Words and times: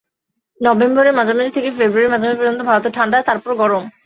নভেম্বরের 0.61 1.17
মাঝামাঝি 1.19 1.51
থেকে 1.51 1.69
ফেব্রুআরীর 1.71 2.13
মাঝামাঝি 2.13 2.39
পর্যন্ত 2.39 2.61
ভারতে 2.69 2.89
ঠাণ্ডা, 2.97 3.17
তারপরে 3.23 3.53
গরম। 3.55 3.83